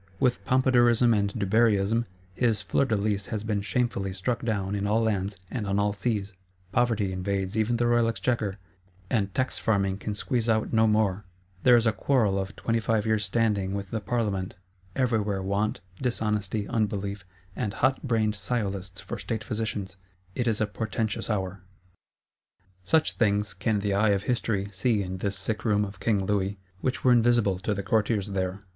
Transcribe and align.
With 0.19 0.43
Pompadourism 0.45 1.13
and 1.13 1.31
Dubarryism, 1.31 2.07
his 2.33 2.59
Fleur 2.63 2.85
de 2.85 2.95
lis 2.95 3.27
has 3.27 3.43
been 3.43 3.61
shamefully 3.61 4.13
struck 4.13 4.43
down 4.43 4.73
in 4.73 4.87
all 4.87 5.03
lands 5.03 5.37
and 5.51 5.67
on 5.67 5.77
all 5.77 5.93
seas; 5.93 6.33
Poverty 6.71 7.13
invades 7.13 7.55
even 7.55 7.77
the 7.77 7.85
Royal 7.85 8.07
Exchequer, 8.07 8.57
and 9.11 9.31
Tax 9.35 9.59
farming 9.59 9.99
can 9.99 10.15
squeeze 10.15 10.49
out 10.49 10.73
no 10.73 10.87
more; 10.87 11.23
there 11.61 11.77
is 11.77 11.85
a 11.85 11.91
quarrel 11.91 12.39
of 12.39 12.55
twenty 12.55 12.79
five 12.79 13.05
years' 13.05 13.23
standing 13.25 13.75
with 13.75 13.91
the 13.91 13.99
Parlement; 14.01 14.55
everywhere 14.95 15.43
Want, 15.43 15.81
Dishonesty, 16.01 16.67
Unbelief, 16.67 17.23
and 17.55 17.73
hotbrained 17.75 18.33
Sciolists 18.33 18.99
for 19.03 19.19
state 19.19 19.43
physicians: 19.43 19.97
it 20.33 20.47
is 20.47 20.59
a 20.59 20.65
portentous 20.65 21.29
hour. 21.29 21.61
Such 22.83 23.17
things 23.17 23.53
can 23.53 23.81
the 23.81 23.93
eye 23.93 24.09
of 24.09 24.23
History 24.23 24.65
see 24.71 25.03
in 25.03 25.19
this 25.19 25.37
sick 25.37 25.63
room 25.63 25.85
of 25.85 25.99
King 25.99 26.25
Louis, 26.25 26.57
which 26.79 27.03
were 27.03 27.11
invisible 27.11 27.59
to 27.59 27.75
the 27.75 27.83
Courtiers 27.83 28.29
there. 28.31 28.61